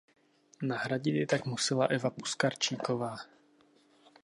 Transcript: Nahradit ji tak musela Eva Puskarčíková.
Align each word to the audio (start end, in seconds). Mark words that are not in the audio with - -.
Nahradit 0.69 1.15
ji 1.19 1.25
tak 1.25 1.45
musela 1.45 1.85
Eva 1.85 2.09
Puskarčíková. 2.09 3.17